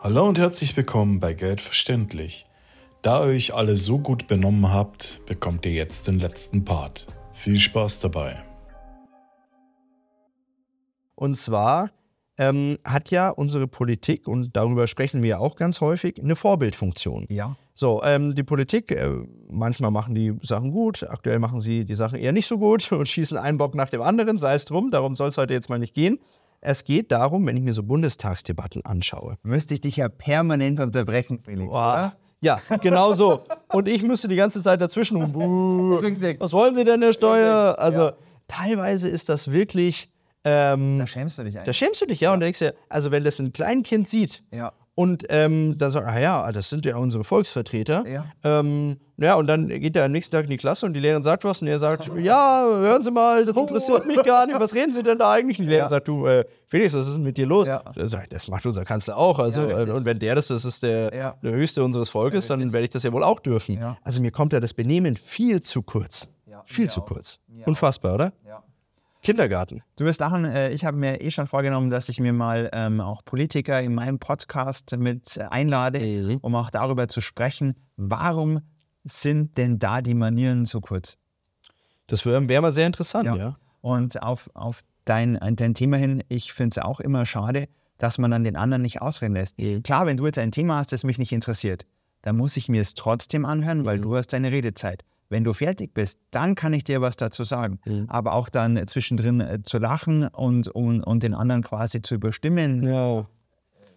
[0.00, 2.46] Hallo und herzlich willkommen bei Geld verständlich.
[3.02, 7.08] Da ihr euch alle so gut benommen habt, bekommt ihr jetzt den letzten Part.
[7.32, 8.44] Viel Spaß dabei.
[11.16, 11.90] Und zwar
[12.36, 17.26] ähm, hat ja unsere Politik, und darüber sprechen wir auch ganz häufig, eine Vorbildfunktion.
[17.28, 17.56] Ja.
[17.74, 19.10] So, ähm, die Politik, äh,
[19.50, 23.08] manchmal machen die Sachen gut, aktuell machen sie die Sachen eher nicht so gut und
[23.08, 25.80] schießen einen Bock nach dem anderen, sei es drum, darum soll es heute jetzt mal
[25.80, 26.20] nicht gehen.
[26.60, 29.36] Es geht darum, wenn ich mir so Bundestagsdebatten anschaue.
[29.42, 31.70] Müsste ich dich ja permanent unterbrechen, Felix.
[31.70, 32.16] Boah.
[32.40, 33.44] Ja, genau so.
[33.72, 35.18] Und ich müsste die ganze Zeit dazwischen.
[36.40, 37.76] Was wollen Sie denn, Herr Steuer?
[37.78, 38.12] Also, ja.
[38.46, 40.10] teilweise ist das wirklich.
[40.44, 41.66] Ähm, da schämst du dich eigentlich.
[41.66, 42.30] Da schämst du dich, ja.
[42.30, 42.34] ja.
[42.34, 44.72] Und denkst dir, also, wenn das ein Kleinkind sieht ja.
[44.98, 48.04] Und ähm, dann sagt, ah ja, das sind ja unsere Volksvertreter.
[48.04, 48.24] Ja.
[48.42, 51.22] Ähm, ja, und dann geht er am nächsten Tag in die Klasse und die Lehrerin
[51.22, 54.74] sagt was und er sagt, ja, hören Sie mal, das interessiert mich gar nicht, was
[54.74, 55.60] reden Sie denn da eigentlich?
[55.60, 55.88] Und die Lehrerin ja.
[55.88, 57.68] sagt, du, äh, Felix, was ist denn mit dir los?
[57.68, 57.84] Ja.
[58.28, 59.38] Das macht unser Kanzler auch.
[59.38, 62.82] Also, ja, und wenn der das, das ist der, der höchste unseres Volkes, dann werde
[62.82, 63.78] ich das ja wohl auch dürfen.
[64.02, 66.28] Also mir kommt ja das Benehmen viel zu kurz.
[66.64, 67.38] viel zu kurz.
[67.66, 68.32] Unfassbar, oder?
[68.44, 68.64] Ja.
[69.28, 69.82] Kindergarten.
[69.96, 73.02] Du wirst lachen, äh, ich habe mir eh schon vorgenommen, dass ich mir mal ähm,
[73.02, 76.38] auch Politiker in meinem Podcast mit einlade, mhm.
[76.40, 78.60] um auch darüber zu sprechen, warum
[79.04, 81.18] sind denn da die Manieren zu kurz?
[82.06, 83.36] Das wäre wär mal sehr interessant, ja.
[83.36, 83.56] ja.
[83.82, 88.30] Und auf, auf dein, dein Thema hin, ich finde es auch immer schade, dass man
[88.30, 89.58] dann den anderen nicht ausreden lässt.
[89.58, 89.82] Mhm.
[89.82, 91.84] Klar, wenn du jetzt ein Thema hast, das mich nicht interessiert,
[92.22, 94.02] dann muss ich mir es trotzdem anhören, weil mhm.
[94.02, 95.04] du hast deine Redezeit.
[95.30, 97.80] Wenn du fertig bist, dann kann ich dir was dazu sagen.
[97.84, 98.06] Mhm.
[98.08, 102.86] Aber auch dann zwischendrin äh, zu lachen und, und, und den anderen quasi zu überstimmen,
[102.86, 103.26] ja.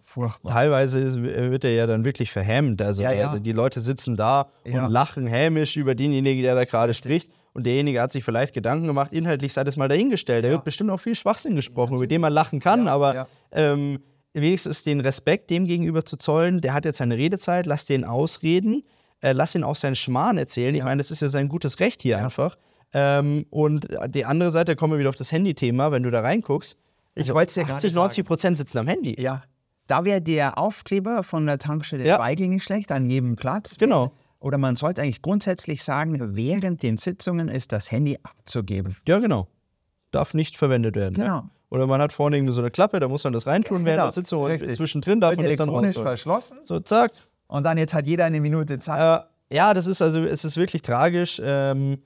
[0.04, 0.52] Furchtbar.
[0.52, 2.82] Teilweise wird er ja dann wirklich verhemmt.
[2.82, 3.40] Also ja, ja.
[3.40, 4.86] die Leute sitzen da ja.
[4.86, 7.32] und lachen hämisch über denjenigen, der da gerade spricht.
[7.54, 10.44] Und derjenige hat sich vielleicht Gedanken gemacht, inhaltlich sei das mal dahingestellt.
[10.44, 12.90] Da wird bestimmt auch viel Schwachsinn gesprochen, über den man lachen kann.
[12.90, 14.00] aber ähm,
[14.34, 18.84] wenigstens den Respekt dem gegenüber zu zollen, der hat jetzt seine Redezeit, lass den ausreden,
[19.22, 20.76] äh, lass ihn auch seinen Schmarrn erzählen.
[20.76, 22.58] Ich meine, das ist ja sein gutes Recht hier einfach.
[22.94, 26.78] Ähm, und die andere Seite, kommen wir wieder auf das Handy-Thema, wenn du da reinguckst.
[27.16, 29.20] Ich also 80, 90 Prozent sitzen am Handy.
[29.22, 29.44] Ja,
[29.88, 32.18] da wäre der Aufkleber von der Tankstelle ja.
[32.20, 33.78] Weigel nicht schlecht, an jedem Platz.
[33.78, 34.14] Genau.
[34.40, 38.96] Oder man sollte eigentlich grundsätzlich sagen, während den Sitzungen ist das Handy abzugeben.
[39.08, 39.48] Ja, genau.
[40.12, 41.16] Darf nicht verwendet werden.
[41.16, 41.42] Genau.
[41.42, 41.50] Ne?
[41.70, 43.88] Oder man hat vorne irgendwie so eine Klappe, da muss man das reintun genau.
[43.88, 44.70] während der Sitzung Richtig.
[44.70, 46.60] und zwischendrin darf man das dann elektronisch verschlossen.
[46.64, 47.12] So, zack.
[47.52, 49.26] Und dann jetzt hat jeder eine Minute Zeit.
[49.52, 51.42] Äh, ja, das ist also, es ist wirklich tragisch.
[51.44, 51.98] Ähm,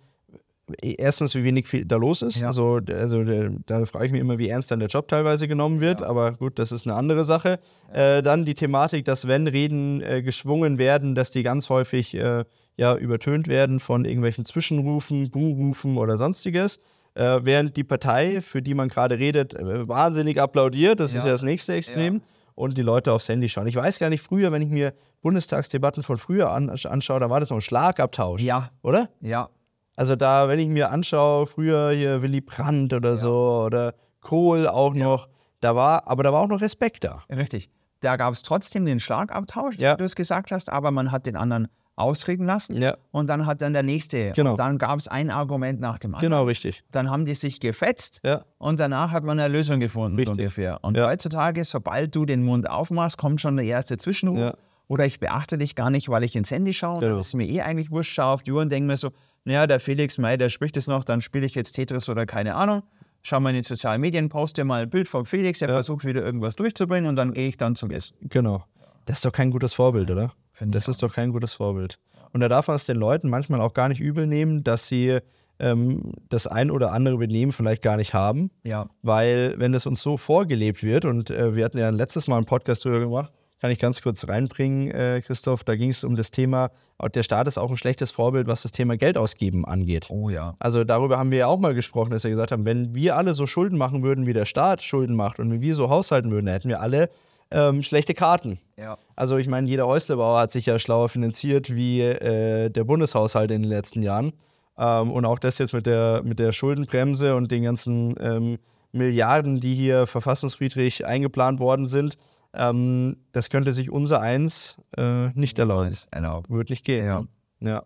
[0.81, 2.41] erstens, wie wenig viel da los ist.
[2.41, 2.47] Ja.
[2.47, 6.01] Also, also da frage ich mich immer, wie ernst dann der Job teilweise genommen wird.
[6.01, 6.07] Ja.
[6.07, 7.59] Aber gut, das ist eine andere Sache.
[7.93, 8.17] Ja.
[8.17, 12.43] Äh, dann die Thematik, dass wenn Reden äh, geschwungen werden, dass die ganz häufig äh,
[12.75, 16.79] ja, übertönt werden von irgendwelchen Zwischenrufen, Buhrufen oder sonstiges.
[17.13, 20.99] Äh, während die Partei, für die man gerade redet, äh, wahnsinnig applaudiert.
[20.99, 22.21] Das ist ja das nächste Extrem.
[22.55, 23.67] Und die Leute aufs Handy schauen.
[23.67, 27.39] Ich weiß gar nicht, früher, wenn ich mir Bundestagsdebatten von früher an, anschaue, da war
[27.39, 28.41] das noch ein Schlagabtausch.
[28.41, 28.69] Ja.
[28.81, 29.09] Oder?
[29.21, 29.49] Ja.
[29.95, 33.17] Also da, wenn ich mir anschaue, früher hier Willy Brandt oder ja.
[33.17, 35.03] so oder Kohl auch ja.
[35.03, 35.27] noch,
[35.61, 37.23] da war, aber da war auch noch Respekt da.
[37.29, 37.69] Richtig.
[38.01, 39.93] Da gab es trotzdem den Schlagabtausch, ja.
[39.93, 42.97] wie du es gesagt hast, aber man hat den anderen ausreden lassen ja.
[43.11, 44.31] und dann hat dann der nächste.
[44.31, 44.51] Genau.
[44.51, 46.31] Und dann gab es ein Argument nach dem anderen.
[46.31, 46.83] Genau, richtig.
[46.91, 48.43] Dann haben die sich gefetzt ja.
[48.57, 50.31] und danach hat man eine Lösung gefunden, richtig.
[50.31, 50.79] ungefähr.
[50.83, 51.07] Und ja.
[51.07, 54.53] heutzutage, sobald du den Mund aufmachst, kommt schon der erste Zwischenruf.
[54.87, 56.99] Oder ich beachte dich gar nicht, weil ich ins Handy schaue.
[56.99, 57.17] Genau.
[57.17, 59.09] Das ist mir eh eigentlich wurscht, schaue auf die Uhr und denke mir so,
[59.43, 62.55] naja, der Felix May, der spricht es noch, dann spiele ich jetzt Tetris oder keine
[62.55, 62.83] Ahnung.
[63.21, 65.73] Schau mal in die sozialen Medien, poste mal ein Bild von Felix, der ja.
[65.73, 68.15] versucht wieder irgendwas durchzubringen und dann gehe ich dann zum Essen.
[68.21, 68.63] Genau.
[69.05, 70.33] Das ist doch kein gutes Vorbild, oder?
[70.51, 71.99] Find das ist doch kein gutes Vorbild.
[72.33, 75.19] Und da darf man es den Leuten manchmal auch gar nicht übel nehmen, dass sie
[75.59, 78.51] ähm, das ein oder andere Benehmen vielleicht gar nicht haben.
[78.63, 78.87] Ja.
[79.01, 82.45] Weil, wenn es uns so vorgelebt wird, und äh, wir hatten ja letztes Mal einen
[82.45, 85.63] Podcast drüber gemacht, kann ich ganz kurz reinbringen, äh, Christoph.
[85.63, 86.71] Da ging es um das Thema,
[87.13, 90.07] der Staat ist auch ein schlechtes Vorbild, was das Thema Geld ausgeben angeht.
[90.09, 90.55] Oh ja.
[90.59, 93.33] Also darüber haben wir ja auch mal gesprochen, dass wir gesagt haben, wenn wir alle
[93.33, 96.47] so Schulden machen würden, wie der Staat Schulden macht und wie wir so haushalten würden,
[96.47, 97.09] dann hätten wir alle
[97.55, 98.59] ähm, schlechte Karten.
[98.77, 98.97] Ja.
[99.15, 103.61] Also ich meine, jeder Häuslebauer hat sich ja schlauer finanziert wie äh, der Bundeshaushalt in
[103.61, 104.33] den letzten Jahren.
[104.77, 108.57] Ähm, und auch das jetzt mit der, mit der Schuldenbremse und den ganzen ähm,
[108.91, 112.17] Milliarden, die hier verfassungsfriedrig eingeplant worden sind,
[112.53, 115.95] ähm, das könnte sich unser Eins äh, nicht erlauben.
[116.11, 116.53] erlauben.
[116.53, 117.05] Würde nicht gehen.
[117.05, 117.25] Ja.
[117.61, 117.83] ja.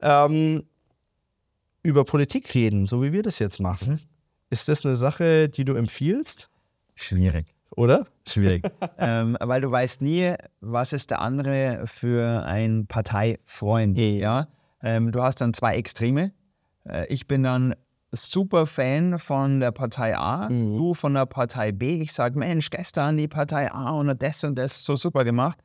[0.00, 0.64] Ähm,
[1.82, 3.98] über Politik reden, so wie wir das jetzt machen, mhm.
[4.50, 6.50] ist das eine Sache, die du empfiehlst?
[6.94, 7.54] Schwierig.
[7.76, 8.06] Oder?
[8.26, 8.64] Schwierig.
[8.98, 13.96] ähm, weil du weißt nie, was ist der andere für ein Parteifreund.
[13.96, 14.48] Ja?
[14.82, 16.32] Ähm, du hast dann zwei Extreme.
[16.84, 17.74] Äh, ich bin dann
[18.12, 20.76] super Fan von der Partei A, mhm.
[20.76, 22.00] du von der Partei B.
[22.00, 25.60] Ich sage, Mensch, gestern die Partei A und das und das so super gemacht.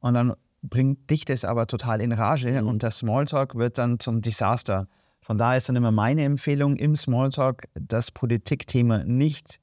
[0.00, 2.68] Und dann bringt dich das aber total in Rage mhm.
[2.68, 4.88] und der Smalltalk wird dann zum Desaster.
[5.20, 9.60] Von daher ist dann immer meine Empfehlung im Smalltalk, das Politikthema nicht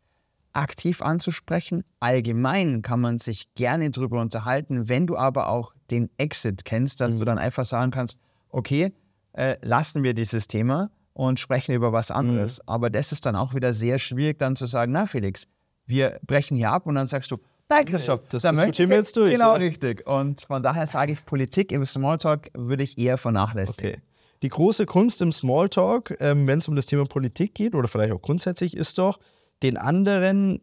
[0.57, 1.83] aktiv anzusprechen.
[1.99, 7.13] Allgemein kann man sich gerne darüber unterhalten, wenn du aber auch den Exit kennst, dass
[7.13, 7.19] mhm.
[7.19, 8.19] du dann einfach sagen kannst,
[8.49, 8.91] okay,
[9.33, 12.57] äh, lassen wir dieses Thema und sprechen über was anderes.
[12.57, 12.63] Mhm.
[12.65, 15.47] Aber das ist dann auch wieder sehr schwierig, dann zu sagen, na Felix,
[15.85, 17.37] wir brechen hier ab und dann sagst du,
[17.69, 19.31] nein Christoph, das diskutieren wir jetzt durch.
[19.31, 19.57] Genau, ja.
[19.57, 20.05] richtig.
[20.07, 23.91] Und von daher sage ich, Politik im Smalltalk würde ich eher vernachlässigen.
[23.91, 24.01] Okay.
[24.43, 28.13] Die große Kunst im Smalltalk, ähm, wenn es um das Thema Politik geht oder vielleicht
[28.13, 29.17] auch grundsätzlich, ist doch,
[29.63, 30.61] den anderen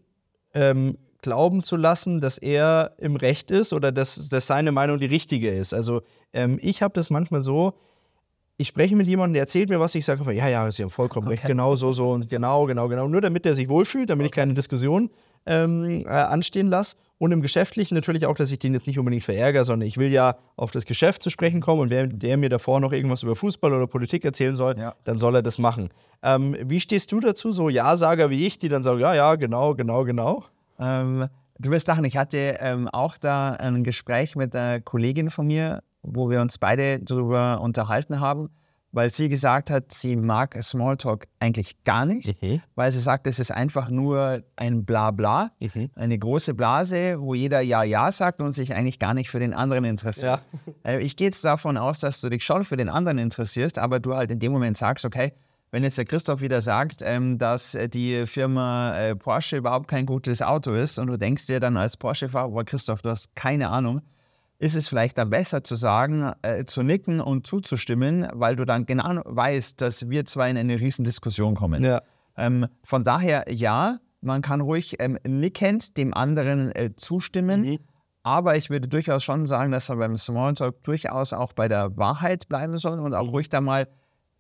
[0.55, 5.07] ähm, glauben zu lassen, dass er im Recht ist oder dass, dass seine Meinung die
[5.07, 5.73] richtige ist.
[5.73, 6.03] Also
[6.33, 7.73] ähm, ich habe das manchmal so,
[8.57, 10.91] ich spreche mit jemandem, der erzählt mir was, ich sage einfach, ja, ja, Sie haben
[10.91, 11.37] vollkommen okay.
[11.37, 13.09] recht, genau so, so und genau, genau, genau.
[13.09, 15.11] Nur damit er sich wohlfühlt, damit ich keine Diskussion
[15.47, 16.97] ähm, äh, anstehen lasse.
[17.25, 20.13] Und im Geschäftlichen natürlich auch, dass ich den jetzt nicht unbedingt verärgere, sondern ich will
[20.13, 23.35] ja auf das Geschäft zu sprechen kommen und wer der mir davor noch irgendwas über
[23.35, 24.95] Fußball oder Politik erzählen soll, ja.
[25.05, 25.89] dann soll er das machen.
[26.23, 29.75] Ähm, wie stehst du dazu, so Ja-Sager wie ich, die dann sagen, ja, ja, genau,
[29.75, 30.45] genau, genau?
[30.79, 31.29] Ähm,
[31.59, 35.83] du wirst lachen, ich hatte ähm, auch da ein Gespräch mit einer Kollegin von mir,
[36.03, 38.51] wo wir uns beide darüber unterhalten haben
[38.95, 42.63] weil sie gesagt hat, sie mag Smalltalk eigentlich gar nicht, mhm.
[42.77, 45.91] weil sie sagt, es ist einfach nur ein Blabla, mhm.
[45.97, 49.53] eine große Blase, wo jeder Ja, Ja sagt und sich eigentlich gar nicht für den
[49.53, 50.25] anderen interessiert.
[50.25, 50.41] Ja.
[50.85, 54.01] Äh, ich gehe jetzt davon aus, dass du dich schon für den anderen interessierst, aber
[54.01, 55.33] du halt in dem Moment sagst, okay,
[55.73, 60.41] wenn jetzt der Christoph wieder sagt, ähm, dass die Firma äh, Porsche überhaupt kein gutes
[60.41, 64.03] Auto ist und du denkst dir dann als Porsche-Fahrer, boah Christoph, du hast keine Ahnung,
[64.59, 68.87] ist es vielleicht dann besser zu sagen, äh, zu nicken und zuzustimmen, weil du dann
[68.87, 71.83] genau weißt, dass wir zwei in eine riesen Diskussion kommen.
[71.83, 72.03] Ja.
[72.37, 77.79] Ähm, von daher ja, man kann ruhig ähm, nickend dem anderen äh, zustimmen, mhm.
[78.23, 82.49] aber ich würde durchaus schon sagen, dass er beim Smalltalk durchaus auch bei der Wahrheit
[82.49, 83.31] bleiben soll und auch mhm.
[83.31, 83.89] ruhig da mal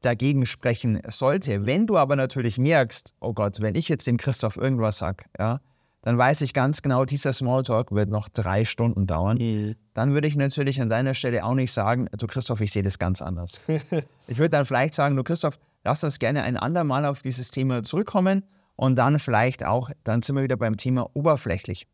[0.00, 1.66] dagegen sprechen sollte.
[1.66, 5.60] Wenn du aber natürlich merkst, oh Gott, wenn ich jetzt dem Christoph irgendwas sage, ja,
[6.04, 9.38] dann weiß ich ganz genau, dieser Smalltalk wird noch drei Stunden dauern.
[9.38, 9.74] Mhm.
[9.94, 12.98] Dann würde ich natürlich an deiner Stelle auch nicht sagen, du Christoph, ich sehe das
[12.98, 13.58] ganz anders.
[14.28, 17.82] ich würde dann vielleicht sagen, du Christoph, lass uns gerne ein andermal auf dieses Thema
[17.84, 18.42] zurückkommen
[18.76, 21.86] und dann vielleicht auch, dann sind wir wieder beim Thema oberflächlich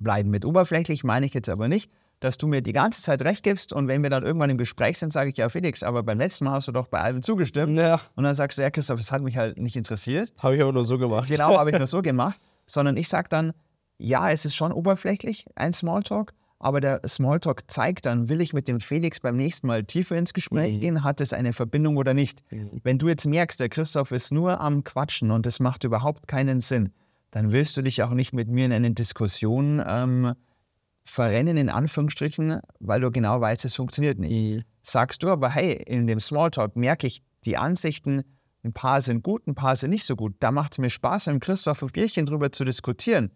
[0.00, 0.30] bleiben.
[0.30, 1.88] Mit oberflächlich meine ich jetzt aber nicht,
[2.18, 4.98] dass du mir die ganze Zeit recht gibst und wenn wir dann irgendwann im Gespräch
[4.98, 7.78] sind, sage ich, ja Felix, aber beim letzten Mal hast du doch bei allem zugestimmt.
[7.78, 8.00] Ja.
[8.16, 10.32] Und dann sagst du, ja Christoph, das hat mich halt nicht interessiert.
[10.42, 11.28] Habe ich aber nur so gemacht.
[11.28, 13.52] Genau, habe ich nur so gemacht sondern ich sage dann,
[13.98, 18.68] ja, es ist schon oberflächlich, ein Smalltalk, aber der Smalltalk zeigt dann, will ich mit
[18.68, 20.80] dem Felix beim nächsten Mal tiefer ins Gespräch mhm.
[20.80, 22.42] gehen, hat es eine Verbindung oder nicht.
[22.50, 22.80] Mhm.
[22.82, 26.60] Wenn du jetzt merkst, der Christoph ist nur am Quatschen und es macht überhaupt keinen
[26.60, 26.92] Sinn,
[27.30, 30.34] dann willst du dich auch nicht mit mir in eine Diskussion ähm,
[31.04, 34.56] verrennen, in Anführungsstrichen, weil du genau weißt, es funktioniert nicht.
[34.56, 34.62] Mhm.
[34.82, 38.22] Sagst du aber, hey, in dem Smalltalk merke ich, die Ansichten
[38.66, 40.34] ein paar sind gut, ein paar sind nicht so gut.
[40.40, 43.30] Da macht es mir Spaß, mit Christoph ein Bierchen drüber zu diskutieren.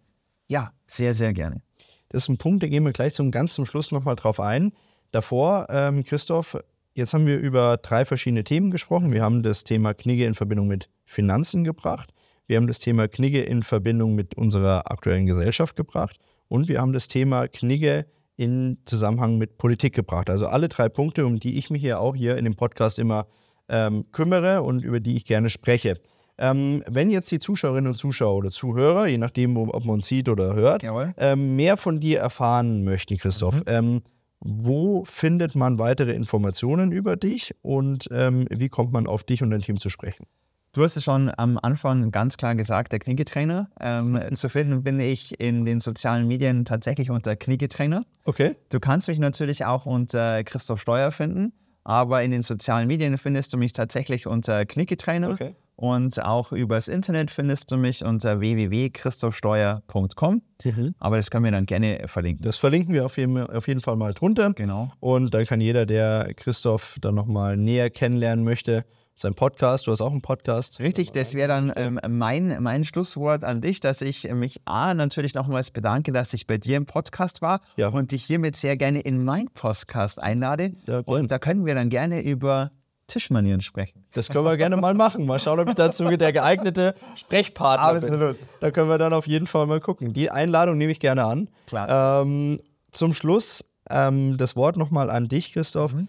[0.47, 1.61] Ja, sehr, sehr gerne.
[2.09, 4.73] Das ist ein Punkt, da gehen wir gleich zum ganz zum Schluss nochmal drauf ein.
[5.11, 6.57] Davor, ähm, Christoph,
[6.93, 9.13] jetzt haben wir über drei verschiedene Themen gesprochen.
[9.13, 12.13] Wir haben das Thema Knigge in Verbindung mit Finanzen gebracht.
[12.47, 16.17] Wir haben das Thema Knigge in Verbindung mit unserer aktuellen Gesellschaft gebracht.
[16.49, 18.05] Und wir haben das Thema Knigge
[18.35, 20.29] in Zusammenhang mit Politik gebracht.
[20.29, 23.27] Also alle drei Punkte, um die ich mich hier auch hier in dem Podcast immer
[23.71, 25.99] ähm, kümmere und über die ich gerne spreche.
[26.37, 30.29] Ähm, wenn jetzt die Zuschauerinnen und Zuschauer oder Zuhörer, je nachdem, ob man uns sieht
[30.29, 30.83] oder hört,
[31.17, 33.63] ähm, mehr von dir erfahren möchten, Christoph, mhm.
[33.67, 34.01] ähm,
[34.39, 39.51] wo findet man weitere Informationen über dich und ähm, wie kommt man auf dich und
[39.51, 40.25] dein Team zu sprechen?
[40.73, 43.69] Du hast es schon am Anfang ganz klar gesagt, der Kniegetrainer.
[43.79, 48.05] Ähm, zu finden bin ich in den sozialen Medien tatsächlich unter Kniegetrainer.
[48.23, 48.55] Okay.
[48.69, 51.51] Du kannst mich natürlich auch unter Christoph Steuer finden.
[51.83, 55.31] Aber in den sozialen Medien findest du mich tatsächlich unter Knicketrainer.
[55.31, 55.55] Okay.
[55.81, 60.43] Und auch übers Internet findest du mich unter www.christophsteuer.com.
[60.63, 60.93] Mhm.
[60.99, 62.43] Aber das können wir dann gerne verlinken.
[62.43, 64.53] Das verlinken wir auf jeden, auf jeden Fall mal drunter.
[64.53, 64.91] Genau.
[64.99, 68.85] Und dann kann jeder, der Christoph dann nochmal näher kennenlernen möchte,
[69.21, 69.87] sein Podcast.
[69.87, 70.79] Du hast auch einen Podcast.
[70.79, 75.35] Richtig, das wäre dann ähm, mein, mein Schlusswort an dich, dass ich mich A, natürlich
[75.35, 77.89] nochmals bedanke, dass ich bei dir im Podcast war ja.
[77.89, 80.73] und dich hiermit sehr gerne in meinen Podcast einlade.
[80.87, 82.71] Ja, und da können wir dann gerne über
[83.07, 84.05] Tischmanieren sprechen.
[84.13, 85.25] Das können wir gerne mal machen.
[85.25, 88.37] Mal schauen, ob ich dazu der geeignete Sprechpartner Absolut.
[88.39, 88.47] bin.
[88.59, 90.13] Da können wir dann auf jeden Fall mal gucken.
[90.13, 91.49] Die Einladung nehme ich gerne an.
[91.67, 92.21] Klar.
[92.23, 92.59] Ähm,
[92.91, 95.93] zum Schluss ähm, das Wort nochmal an dich, Christoph.
[95.93, 96.07] Mhm.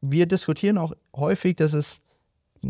[0.00, 2.02] Wir diskutieren auch häufig, dass es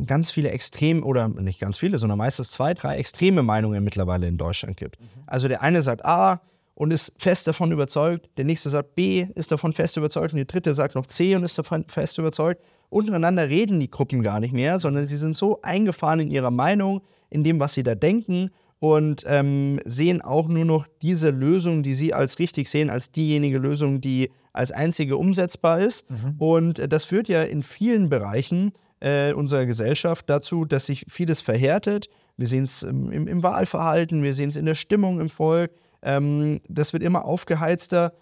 [0.04, 4.36] ganz viele extrem oder nicht ganz viele, sondern meistens zwei, drei extreme Meinungen mittlerweile in
[4.36, 5.00] Deutschland gibt.
[5.00, 5.06] Mhm.
[5.26, 6.40] Also der eine sagt A
[6.74, 10.44] und ist fest davon überzeugt, der nächste sagt B, ist davon fest überzeugt und der
[10.44, 12.62] dritte sagt noch C und ist davon fest überzeugt.
[12.88, 17.00] Untereinander reden die Gruppen gar nicht mehr, sondern sie sind so eingefahren in ihrer Meinung,
[17.30, 21.94] in dem, was sie da denken und ähm, sehen auch nur noch diese Lösung, die
[21.94, 26.08] sie als richtig sehen, als diejenige Lösung, die als einzige umsetzbar ist.
[26.10, 26.34] Mhm.
[26.38, 28.72] Und das führt ja in vielen Bereichen
[29.06, 32.08] äh, unserer Gesellschaft dazu, dass sich vieles verhärtet.
[32.36, 35.70] Wir sehen es im, im, Wahlverhalten, wir sehen es in der Stimmung im Volk.
[36.02, 38.14] Ähm, das wird immer aufgeheizter.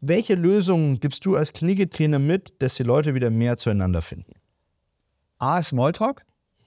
[0.00, 4.32] Welche Lösungen gibst du als Kniegetrainer mit, dass die Leute wieder mehr zueinander finden?
[5.36, 6.24] A, Smalltalk,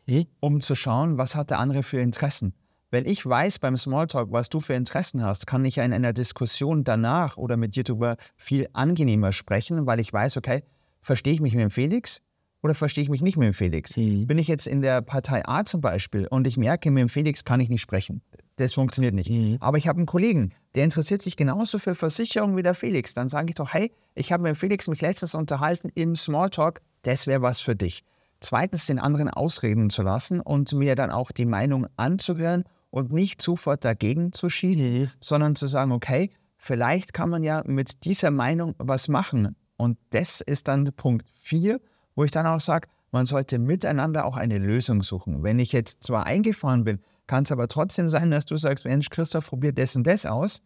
[0.08, 0.28] hm?
[0.40, 2.54] um zu schauen, was hat der andere für Interessen.
[2.92, 6.14] Wenn ich weiß beim Smalltalk, was du für Interessen hast, kann ich ja in einer
[6.14, 10.64] Diskussion danach oder mit dir darüber viel angenehmer sprechen, weil ich weiß, okay,
[11.02, 12.22] verstehe ich mich mit dem Felix?
[12.66, 13.96] Oder verstehe ich mich nicht mit dem Felix?
[13.96, 14.26] Mhm.
[14.26, 17.46] Bin ich jetzt in der Partei A zum Beispiel und ich merke, mit dem Felix
[17.46, 18.24] kann ich nicht sprechen.
[18.56, 19.30] Das funktioniert nicht.
[19.30, 19.58] Mhm.
[19.60, 23.14] Aber ich habe einen Kollegen, der interessiert sich genauso für Versicherungen wie der Felix.
[23.14, 26.82] Dann sage ich doch, hey, ich habe mit dem Felix mich letztens unterhalten im Smalltalk,
[27.04, 28.04] das wäre was für dich.
[28.40, 33.44] Zweitens, den anderen ausreden zu lassen und mir dann auch die Meinung anzuhören und nicht
[33.44, 35.10] sofort dagegen zu schießen, mhm.
[35.20, 39.56] sondern zu sagen, okay, vielleicht kann man ja mit dieser Meinung was machen.
[39.78, 41.80] Und das ist dann Punkt 4
[42.16, 45.44] wo ich dann auch sage, man sollte miteinander auch eine Lösung suchen.
[45.44, 49.10] Wenn ich jetzt zwar eingefahren bin, kann es aber trotzdem sein, dass du sagst, Mensch,
[49.10, 50.62] Christoph, probier das und das aus.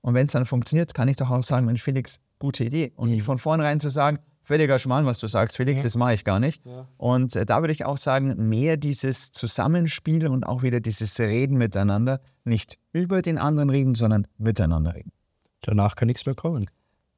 [0.00, 2.92] Und wenn es dann funktioniert, kann ich doch auch sagen, Mensch, Felix, gute Idee.
[2.96, 3.14] Und mhm.
[3.16, 5.82] nicht von vornherein zu sagen, völliger Schmarrn, was du sagst, Felix, ja.
[5.84, 6.64] das mache ich gar nicht.
[6.66, 6.88] Ja.
[6.96, 11.56] Und äh, da würde ich auch sagen, mehr dieses Zusammenspiel und auch wieder dieses Reden
[11.56, 15.12] miteinander, nicht über den anderen reden, sondern miteinander reden.
[15.60, 16.66] Danach kann nichts mehr kommen.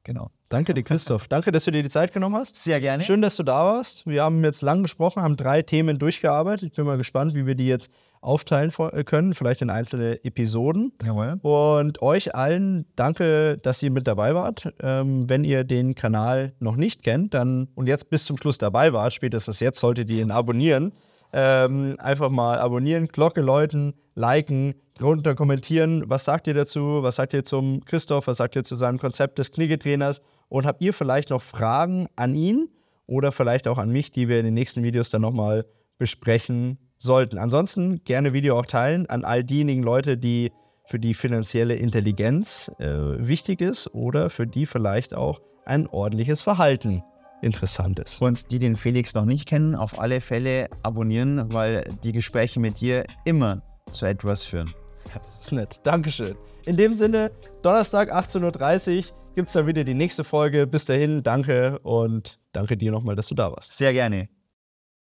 [0.05, 0.29] Genau.
[0.49, 1.27] Danke dir, Christoph.
[1.29, 2.55] Danke, dass du dir die Zeit genommen hast.
[2.55, 3.03] Sehr gerne.
[3.03, 4.05] Schön, dass du da warst.
[4.05, 6.69] Wir haben jetzt lang gesprochen, haben drei Themen durchgearbeitet.
[6.69, 10.93] Ich bin mal gespannt, wie wir die jetzt aufteilen äh, können, vielleicht in einzelne Episoden.
[11.03, 11.39] Jawohl.
[11.41, 14.71] Und euch allen danke, dass ihr mit dabei wart.
[14.79, 18.93] Ähm, wenn ihr den Kanal noch nicht kennt, dann und jetzt bis zum Schluss dabei
[18.93, 20.93] wart, spätestens jetzt solltet ihr ihn abonnieren.
[21.37, 26.05] Ähm, einfach mal abonnieren, Glocke läuten, liken, drunter kommentieren.
[26.07, 27.03] Was sagt ihr dazu?
[27.03, 28.27] Was sagt ihr zum Christoph?
[28.27, 30.21] Was sagt ihr zu seinem Konzept des Kniegetrainers?
[30.47, 32.69] Und habt ihr vielleicht noch Fragen an ihn
[33.05, 35.65] oder vielleicht auch an mich, die wir in den nächsten Videos dann nochmal
[35.97, 37.37] besprechen sollten?
[37.37, 40.53] Ansonsten gerne Video auch teilen an all diejenigen Leute, die
[40.85, 42.85] für die finanzielle Intelligenz äh,
[43.17, 47.03] wichtig ist oder für die vielleicht auch ein ordentliches Verhalten
[47.45, 48.21] interessant ist.
[48.21, 52.81] Und die den Felix noch nicht kennen, auf alle Fälle abonnieren, weil die Gespräche mit
[52.81, 53.61] dir immer
[53.91, 54.73] zu etwas führen.
[55.13, 55.79] Ja, das ist nett.
[55.83, 56.35] Dankeschön.
[56.65, 59.03] In dem Sinne, Donnerstag 18.30 Uhr
[59.35, 60.65] gibt es dann wieder die nächste Folge.
[60.65, 63.77] Bis dahin, danke und danke dir nochmal, dass du da warst.
[63.77, 64.27] Sehr gerne.